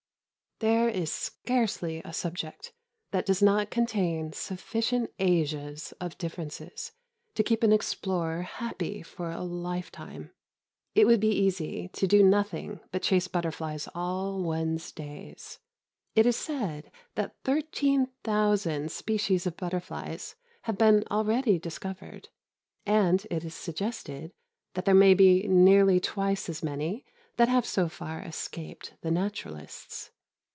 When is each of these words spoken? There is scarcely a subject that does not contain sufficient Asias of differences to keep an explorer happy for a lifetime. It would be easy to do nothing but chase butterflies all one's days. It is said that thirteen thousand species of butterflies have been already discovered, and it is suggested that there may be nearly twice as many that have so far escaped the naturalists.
There 0.63 0.89
is 0.89 1.11
scarcely 1.11 2.03
a 2.05 2.13
subject 2.13 2.71
that 3.09 3.25
does 3.25 3.41
not 3.41 3.71
contain 3.71 4.31
sufficient 4.31 5.09
Asias 5.17 5.91
of 5.99 6.19
differences 6.19 6.91
to 7.33 7.41
keep 7.41 7.63
an 7.63 7.73
explorer 7.73 8.43
happy 8.43 9.01
for 9.01 9.31
a 9.31 9.41
lifetime. 9.41 10.29
It 10.93 11.07
would 11.07 11.19
be 11.19 11.31
easy 11.31 11.87
to 11.93 12.05
do 12.05 12.21
nothing 12.21 12.79
but 12.91 13.01
chase 13.01 13.27
butterflies 13.27 13.89
all 13.95 14.43
one's 14.43 14.91
days. 14.91 15.57
It 16.13 16.27
is 16.27 16.35
said 16.35 16.91
that 17.15 17.35
thirteen 17.43 18.09
thousand 18.23 18.91
species 18.91 19.47
of 19.47 19.57
butterflies 19.57 20.35
have 20.65 20.77
been 20.77 21.03
already 21.09 21.57
discovered, 21.57 22.29
and 22.85 23.25
it 23.31 23.43
is 23.43 23.55
suggested 23.55 24.31
that 24.75 24.85
there 24.85 24.93
may 24.93 25.15
be 25.15 25.47
nearly 25.47 25.99
twice 25.99 26.49
as 26.49 26.61
many 26.61 27.03
that 27.37 27.49
have 27.49 27.65
so 27.65 27.89
far 27.89 28.19
escaped 28.21 28.93
the 29.01 29.09
naturalists. 29.09 30.11